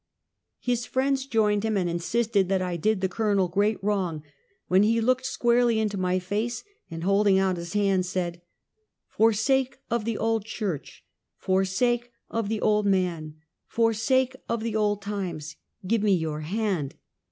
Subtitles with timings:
[0.59, 4.23] His friends joined him, and insisted that I did the Colonel great wrong,
[4.67, 8.41] when he looked squarely into my face and, holding out his hand, said:"
[9.15, 11.05] For sake of the old church,
[11.37, 13.35] for sake of the old man,
[13.67, 16.95] for sake of the old times, give me your hand."